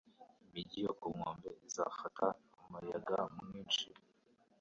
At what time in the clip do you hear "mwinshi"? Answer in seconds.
3.35-3.85